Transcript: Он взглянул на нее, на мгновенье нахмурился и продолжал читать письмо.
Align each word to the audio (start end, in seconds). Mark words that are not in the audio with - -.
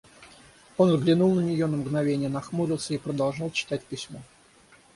Он 0.77 0.95
взглянул 0.95 1.35
на 1.35 1.41
нее, 1.41 1.67
на 1.67 1.77
мгновенье 1.77 2.27
нахмурился 2.27 2.95
и 2.95 2.97
продолжал 2.97 3.51
читать 3.51 3.85
письмо. 3.85 4.19